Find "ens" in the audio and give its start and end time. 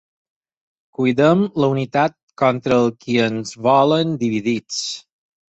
3.27-3.55